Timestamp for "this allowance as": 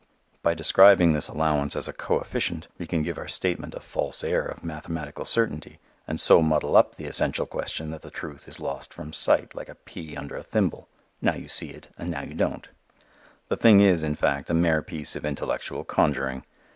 1.13-1.87